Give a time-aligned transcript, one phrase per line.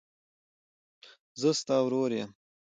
[1.39, 2.29] زه ستا ورور یم.